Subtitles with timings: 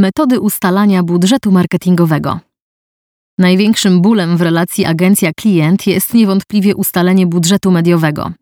[0.00, 2.40] Metody ustalania budżetu marketingowego.
[3.38, 8.32] Największym bólem w relacji agencja-klient jest niewątpliwie ustalenie budżetu mediowego.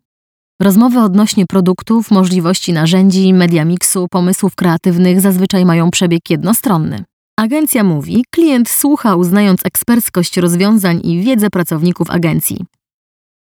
[0.61, 7.03] Rozmowy odnośnie produktów, możliwości narzędzi, media miksu, pomysłów kreatywnych zazwyczaj mają przebieg jednostronny.
[7.37, 12.65] Agencja mówi, klient słucha uznając eksperckość rozwiązań i wiedzę pracowników agencji.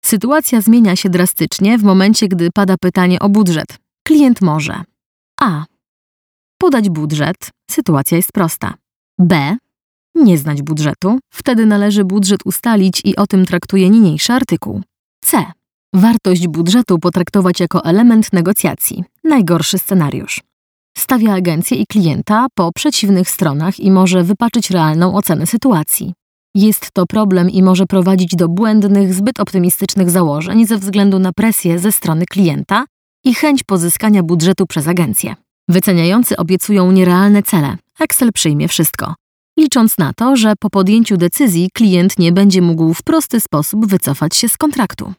[0.05, 3.79] Sytuacja zmienia się drastycznie w momencie, gdy pada pytanie o budżet.
[4.07, 4.83] Klient może
[5.41, 5.65] A.
[6.59, 8.75] Podać budżet, sytuacja jest prosta.
[9.19, 9.57] B.
[10.15, 14.83] Nie znać budżetu, wtedy należy budżet ustalić i o tym traktuje niniejszy artykuł.
[15.25, 15.45] C.
[15.95, 19.05] Wartość budżetu potraktować jako element negocjacji.
[19.25, 20.41] Najgorszy scenariusz.
[20.97, 26.15] Stawia agencję i klienta po przeciwnych stronach i może wypaczyć realną ocenę sytuacji.
[26.55, 31.79] Jest to problem i może prowadzić do błędnych, zbyt optymistycznych założeń ze względu na presję
[31.79, 32.85] ze strony klienta
[33.25, 35.35] i chęć pozyskania budżetu przez agencję.
[35.69, 37.77] Wyceniający obiecują nierealne cele.
[38.01, 39.15] Excel przyjmie wszystko,
[39.59, 44.37] licząc na to, że po podjęciu decyzji klient nie będzie mógł w prosty sposób wycofać
[44.37, 45.13] się z kontraktu.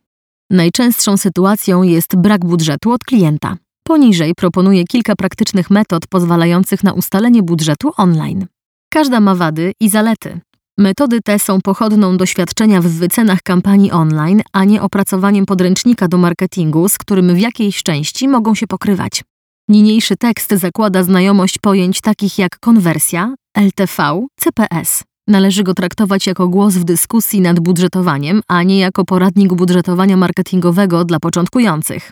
[0.50, 3.58] Najczęstszą sytuacją jest brak budżetu od klienta.
[3.84, 8.46] Poniżej proponuję kilka praktycznych metod pozwalających na ustalenie budżetu online.
[8.90, 10.40] Każda ma wady i zalety.
[10.78, 16.90] Metody te są pochodną doświadczenia w wycenach kampanii online, a nie opracowaniem podręcznika do marketingu,
[16.90, 19.24] z którym w jakiejś części mogą się pokrywać.
[19.70, 25.04] Niniejszy tekst zakłada znajomość pojęć takich jak konwersja, LTV, CPS.
[25.28, 31.06] Należy go traktować jako głos w dyskusji nad budżetowaniem, a nie jako poradnik budżetowania marketingowego
[31.06, 32.12] dla początkujących.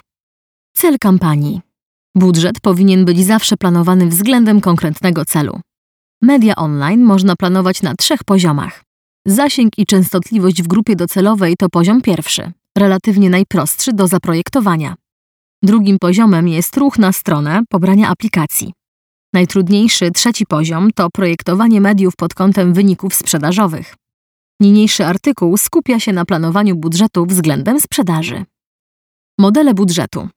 [0.76, 1.62] Cel kampanii.
[2.16, 5.60] Budżet powinien być zawsze planowany względem konkretnego celu.
[6.22, 8.84] Media online można planować na trzech poziomach.
[9.26, 14.96] Zasięg i częstotliwość w grupie docelowej to poziom pierwszy, relatywnie najprostszy do zaprojektowania.
[15.64, 18.74] Drugim poziomem jest ruch na stronę pobrania aplikacji.
[19.34, 23.96] Najtrudniejszy trzeci poziom to projektowanie mediów pod kątem wyników sprzedażowych.
[24.60, 28.46] Niniejszy artykuł skupia się na planowaniu budżetu względem sprzedaży.
[29.40, 30.30] Modele budżetu.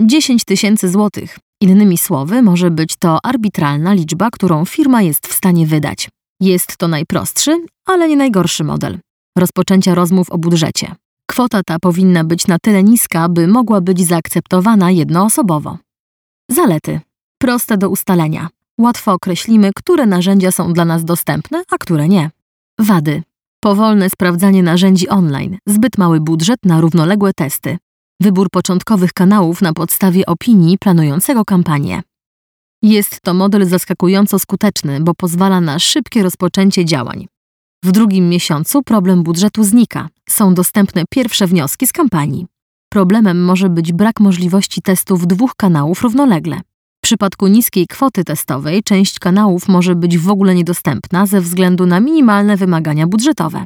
[0.00, 1.38] 10 tysięcy złotych.
[1.60, 6.08] Innymi słowy, może być to arbitralna liczba, którą firma jest w stanie wydać.
[6.40, 8.98] Jest to najprostszy, ale nie najgorszy model
[9.38, 10.94] rozpoczęcia rozmów o budżecie.
[11.30, 15.78] Kwota ta powinna być na tyle niska, by mogła być zaakceptowana jednoosobowo.
[16.50, 17.00] Zalety.
[17.38, 18.48] Proste do ustalenia.
[18.78, 22.30] Łatwo określimy, które narzędzia są dla nas dostępne, a które nie.
[22.78, 23.22] Wady.
[23.60, 27.78] Powolne sprawdzanie narzędzi online, zbyt mały budżet na równoległe testy,
[28.20, 32.02] wybór początkowych kanałów na podstawie opinii planującego kampanię.
[32.82, 37.26] Jest to model zaskakująco skuteczny, bo pozwala na szybkie rozpoczęcie działań.
[37.84, 42.46] W drugim miesiącu problem budżetu znika, są dostępne pierwsze wnioski z kampanii.
[42.92, 46.60] Problemem może być brak możliwości testów dwóch kanałów równolegle.
[46.98, 52.00] W przypadku niskiej kwoty testowej część kanałów może być w ogóle niedostępna ze względu na
[52.00, 53.64] minimalne wymagania budżetowe.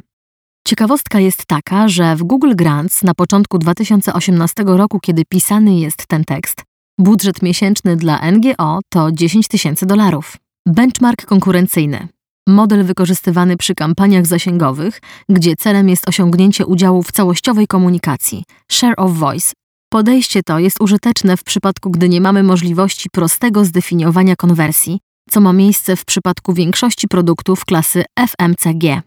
[0.67, 6.23] Ciekawostka jest taka, że w Google Grants na początku 2018 roku, kiedy pisany jest ten
[6.23, 6.63] tekst,
[6.99, 10.37] budżet miesięczny dla NGO to 10 tysięcy dolarów.
[10.67, 12.07] Benchmark konkurencyjny.
[12.47, 19.13] Model wykorzystywany przy kampaniach zasięgowych, gdzie celem jest osiągnięcie udziału w całościowej komunikacji share of
[19.13, 19.53] voice.
[19.89, 24.99] Podejście to jest użyteczne w przypadku, gdy nie mamy możliwości prostego zdefiniowania konwersji,
[25.29, 29.01] co ma miejsce w przypadku większości produktów klasy FMCG.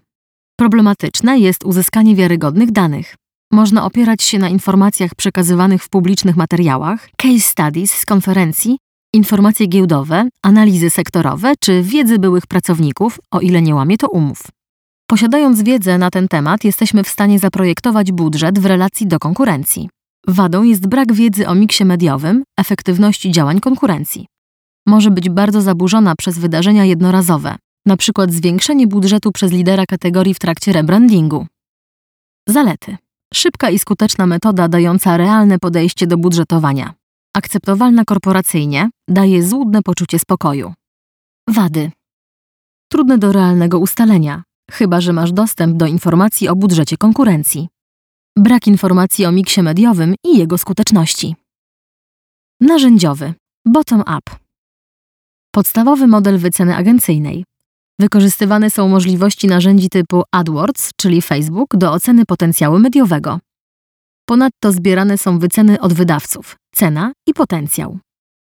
[0.58, 3.14] Problematyczne jest uzyskanie wiarygodnych danych.
[3.52, 8.78] Można opierać się na informacjach przekazywanych w publicznych materiałach, case studies z konferencji,
[9.12, 14.42] informacje giełdowe, analizy sektorowe czy wiedzy byłych pracowników, o ile nie łamie to umów.
[15.06, 19.88] Posiadając wiedzę na ten temat, jesteśmy w stanie zaprojektować budżet w relacji do konkurencji.
[20.28, 24.26] Wadą jest brak wiedzy o miksie mediowym, efektywności działań konkurencji.
[24.86, 27.56] Może być bardzo zaburzona przez wydarzenia jednorazowe,
[27.96, 31.46] przykład zwiększenie budżetu przez lidera kategorii w trakcie rebrandingu.
[32.48, 32.96] Zalety.
[33.34, 36.94] Szybka i skuteczna metoda dająca realne podejście do budżetowania.
[37.36, 40.74] Akceptowalna korporacyjnie, daje złudne poczucie spokoju.
[41.48, 41.90] Wady.
[42.92, 47.68] Trudne do realnego ustalenia, chyba że masz dostęp do informacji o budżecie konkurencji.
[48.38, 51.36] Brak informacji o miksie mediowym i jego skuteczności.
[52.60, 53.34] Narzędziowy.
[53.66, 54.36] Bottom-up.
[55.54, 57.44] Podstawowy model wyceny agencyjnej.
[58.00, 63.38] Wykorzystywane są możliwości narzędzi typu AdWords, czyli Facebook, do oceny potencjału mediowego.
[64.28, 67.98] Ponadto zbierane są wyceny od wydawców, cena i potencjał.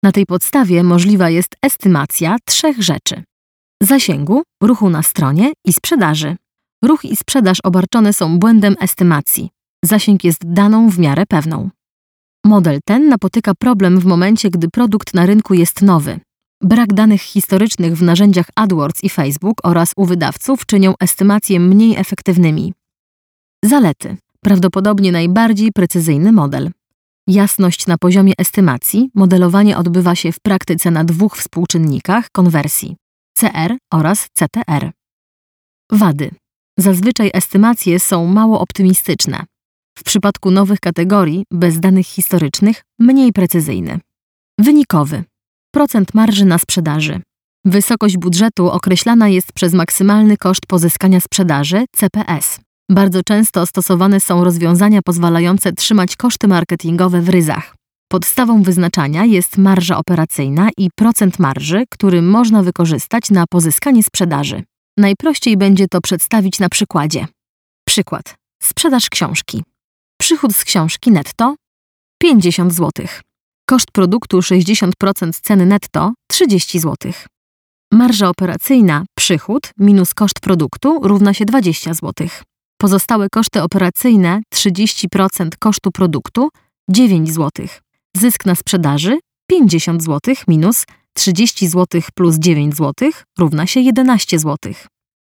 [0.03, 3.23] Na tej podstawie możliwa jest estymacja trzech rzeczy:
[3.83, 6.35] zasięgu, ruchu na stronie i sprzedaży.
[6.83, 9.49] Ruch i sprzedaż obarczone są błędem estymacji.
[9.85, 11.69] Zasięg jest daną w miarę pewną.
[12.45, 16.19] Model ten napotyka problem w momencie, gdy produkt na rynku jest nowy.
[16.61, 22.73] Brak danych historycznych w narzędziach AdWords i Facebook oraz u wydawców czynią estymacje mniej efektywnymi.
[23.65, 24.17] Zalety.
[24.43, 26.71] Prawdopodobnie najbardziej precyzyjny model.
[27.27, 32.95] Jasność na poziomie estymacji, modelowanie odbywa się w praktyce na dwóch współczynnikach konwersji
[33.39, 34.91] CR oraz CTR.
[35.91, 36.31] Wady.
[36.77, 39.45] Zazwyczaj estymacje są mało optymistyczne.
[39.97, 43.99] W przypadku nowych kategorii, bez danych historycznych, mniej precyzyjny.
[44.59, 45.23] Wynikowy.
[45.73, 47.21] Procent marży na sprzedaży.
[47.65, 52.59] Wysokość budżetu określana jest przez maksymalny koszt pozyskania sprzedaży CPS.
[52.91, 57.75] Bardzo często stosowane są rozwiązania pozwalające trzymać koszty marketingowe w ryzach.
[58.11, 64.63] Podstawą wyznaczania jest marża operacyjna i procent marży, który można wykorzystać na pozyskanie sprzedaży.
[64.97, 67.27] Najprościej będzie to przedstawić na przykładzie.
[67.87, 68.35] Przykład.
[68.63, 69.63] Sprzedaż książki.
[70.21, 71.55] Przychód z książki netto
[72.21, 73.05] 50 zł.
[73.69, 74.91] Koszt produktu 60%
[75.41, 77.11] ceny netto 30 zł.
[77.93, 82.27] Marża operacyjna przychód minus koszt produktu równa się 20 zł.
[82.81, 86.49] Pozostałe koszty operacyjne 30% kosztu produktu
[86.89, 87.67] 9 zł.
[88.17, 94.73] Zysk na sprzedaży 50 zł minus 30 zł plus 9 zł równa się 11 zł.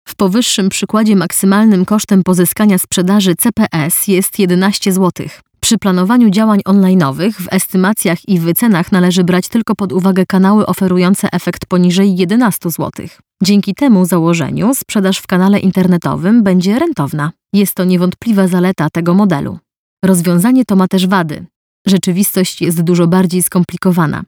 [0.09, 5.27] W powyższym przykładzie maksymalnym kosztem pozyskania sprzedaży CPS jest 11 zł.
[5.71, 11.33] Przy planowaniu działań online'owych w estymacjach i wycenach należy brać tylko pod uwagę kanały oferujące
[11.33, 13.07] efekt poniżej 11 zł.
[13.43, 17.33] Dzięki temu założeniu sprzedaż w kanale internetowym będzie rentowna.
[17.53, 19.59] Jest to niewątpliwa zaleta tego modelu.
[20.05, 21.47] Rozwiązanie to ma też wady.
[21.87, 24.23] Rzeczywistość jest dużo bardziej skomplikowana.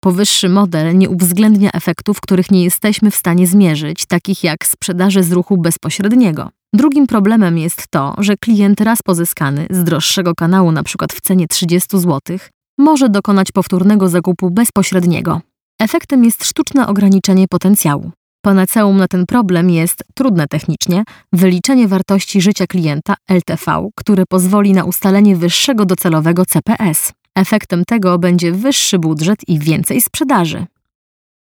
[0.00, 5.32] Powyższy model nie uwzględnia efektów, których nie jesteśmy w stanie zmierzyć, takich jak sprzedaży z
[5.32, 6.50] ruchu bezpośredniego.
[6.74, 11.06] Drugim problemem jest to, że klient raz pozyskany z droższego kanału, np.
[11.12, 12.38] w cenie 30 zł,
[12.78, 15.40] może dokonać powtórnego zakupu bezpośredniego.
[15.80, 18.10] Efektem jest sztuczne ograniczenie potencjału.
[18.44, 24.84] Panaceum na ten problem jest, trudne technicznie, wyliczenie wartości życia klienta LTV, które pozwoli na
[24.84, 27.12] ustalenie wyższego docelowego CPS.
[27.34, 30.66] Efektem tego będzie wyższy budżet i więcej sprzedaży.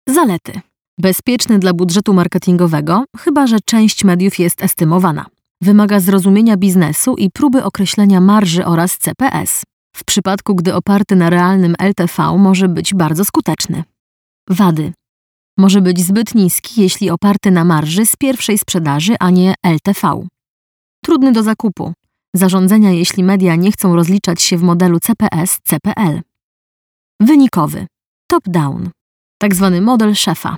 [0.09, 0.61] Zalety.
[0.99, 5.25] Bezpieczny dla budżetu marketingowego, chyba że część mediów jest estymowana.
[5.61, 9.63] Wymaga zrozumienia biznesu i próby określenia marży oraz CPS.
[9.95, 13.83] W przypadku, gdy oparty na realnym LTV, może być bardzo skuteczny.
[14.49, 14.93] Wady.
[15.57, 20.27] Może być zbyt niski, jeśli oparty na marży z pierwszej sprzedaży, a nie LTV.
[21.03, 21.93] Trudny do zakupu.
[22.35, 26.21] Zarządzenia, jeśli media nie chcą rozliczać się w modelu CPS-CPL.
[27.19, 27.87] Wynikowy.
[28.31, 28.89] Top-down.
[29.37, 30.57] Tak zwany model szefa.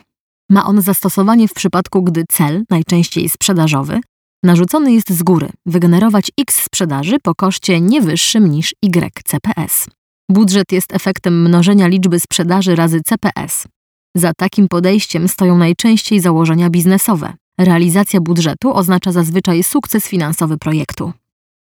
[0.49, 3.99] Ma on zastosowanie w przypadku, gdy cel, najczęściej sprzedażowy,
[4.43, 9.87] narzucony jest z góry, wygenerować x sprzedaży po koszcie nie wyższym niż y CPS.
[10.31, 13.67] Budżet jest efektem mnożenia liczby sprzedaży razy CPS.
[14.15, 17.33] Za takim podejściem stoją najczęściej założenia biznesowe.
[17.57, 21.13] Realizacja budżetu oznacza zazwyczaj sukces finansowy projektu.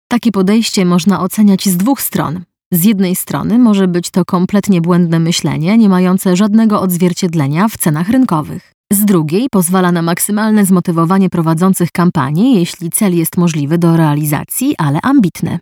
[0.09, 2.45] Takie podejście można oceniać z dwóch stron.
[2.73, 8.09] Z jednej strony może być to kompletnie błędne myślenie, nie mające żadnego odzwierciedlenia w cenach
[8.09, 8.73] rynkowych.
[8.93, 14.99] Z drugiej pozwala na maksymalne zmotywowanie prowadzących kampanii, jeśli cel jest możliwy do realizacji, ale
[15.03, 15.59] ambitny.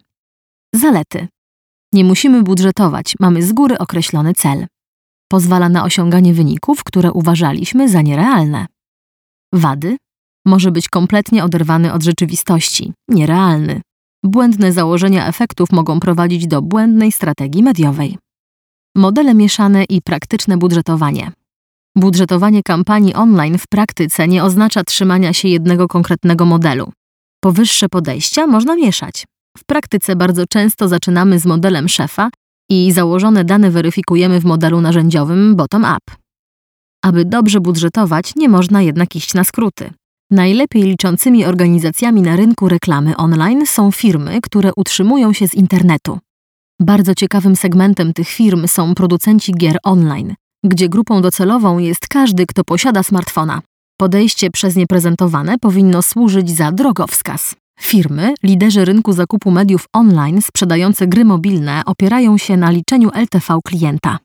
[0.75, 1.29] Zalety.
[1.93, 4.67] Nie musimy budżetować, mamy z góry określony cel.
[5.29, 8.67] Pozwala na osiąganie wyników, które uważaliśmy za nierealne.
[9.53, 9.97] Wady.
[10.47, 13.81] Może być kompletnie oderwany od rzeczywistości, nierealny.
[14.25, 18.19] Błędne założenia efektów mogą prowadzić do błędnej strategii mediowej.
[18.97, 21.33] Modele mieszane i praktyczne budżetowanie.
[21.97, 26.93] Budżetowanie kampanii online w praktyce nie oznacza trzymania się jednego konkretnego modelu.
[27.43, 29.25] Powyższe podejścia można mieszać.
[29.59, 32.31] W praktyce bardzo często zaczynamy z modelem szefa
[32.71, 36.17] i założone dane weryfikujemy w modelu narzędziowym bottom-up.
[37.03, 39.91] Aby dobrze budżetować, nie można jednak iść na skróty.
[40.31, 46.19] Najlepiej liczącymi organizacjami na rynku reklamy online są firmy, które utrzymują się z internetu.
[46.81, 52.65] Bardzo ciekawym segmentem tych firm są producenci gier online, gdzie grupą docelową jest każdy, kto
[52.65, 53.61] posiada smartfona.
[54.01, 57.55] Podejście przez nie prezentowane powinno służyć za drogowskaz.
[57.81, 64.19] Firmy, liderzy rynku zakupu mediów online sprzedające gry mobilne opierają się na liczeniu LTV klienta.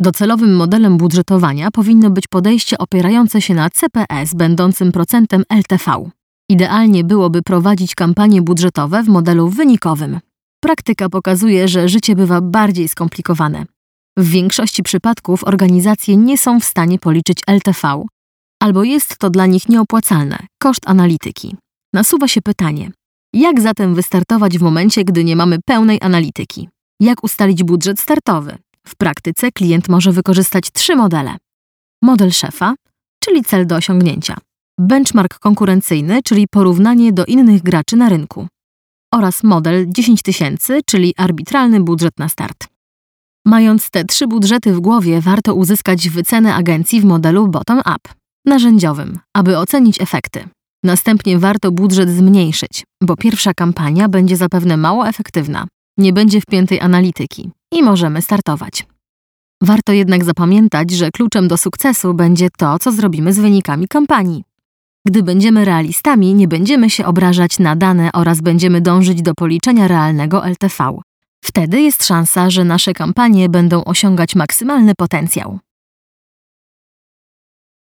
[0.00, 6.10] Docelowym modelem budżetowania powinno być podejście opierające się na CPS będącym procentem LTV.
[6.50, 10.20] Idealnie byłoby prowadzić kampanie budżetowe w modelu wynikowym.
[10.60, 13.64] Praktyka pokazuje, że życie bywa bardziej skomplikowane.
[14.16, 18.04] W większości przypadków organizacje nie są w stanie policzyć LTV,
[18.62, 21.56] albo jest to dla nich nieopłacalne koszt analityki.
[21.92, 22.90] Nasuwa się pytanie:
[23.32, 26.68] jak zatem wystartować w momencie, gdy nie mamy pełnej analityki?
[27.00, 28.58] Jak ustalić budżet startowy?
[28.86, 31.36] W praktyce klient może wykorzystać trzy modele:
[32.02, 32.74] model szefa,
[33.20, 34.36] czyli cel do osiągnięcia,
[34.80, 38.48] benchmark konkurencyjny, czyli porównanie do innych graczy na rynku
[39.14, 42.66] oraz model 10 tysięcy, czyli arbitralny budżet na start.
[43.46, 47.98] Mając te trzy budżety w głowie, warto uzyskać wycenę agencji w modelu bottom-up,
[48.46, 50.48] narzędziowym, aby ocenić efekty.
[50.84, 55.66] Następnie warto budżet zmniejszyć, bo pierwsza kampania będzie zapewne mało efektywna,
[55.98, 58.86] nie będzie wpiętej analityki i możemy startować.
[59.62, 64.44] Warto jednak zapamiętać, że kluczem do sukcesu będzie to, co zrobimy z wynikami kampanii.
[65.06, 70.46] Gdy będziemy realistami, nie będziemy się obrażać na dane oraz będziemy dążyć do policzenia realnego
[70.46, 70.98] LTV.
[71.44, 75.58] Wtedy jest szansa, że nasze kampanie będą osiągać maksymalny potencjał.